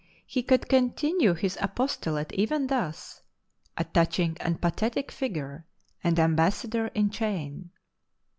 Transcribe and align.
He 0.25 0.41
could 0.41 0.67
continue 0.67 1.35
his 1.35 1.59
apostolate 1.61 2.33
even 2.33 2.65
thus— 2.65 3.21
a 3.77 3.83
touching 3.83 4.35
and 4.39 4.59
pathetic 4.59 5.11
figure," 5.11 5.67
an 6.03 6.17
ambas 6.19 6.55
sador 6.65 6.89
in 6.95 7.05
a 7.09 7.11
chain." 7.11 7.69